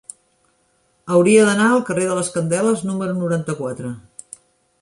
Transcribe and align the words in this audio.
Hauria 1.15 1.43
d'anar 1.49 1.67
al 1.75 1.83
carrer 1.89 2.07
de 2.13 2.17
les 2.21 2.31
Candeles 2.39 2.83
número 2.93 3.15
noranta-quatre. 3.23 3.93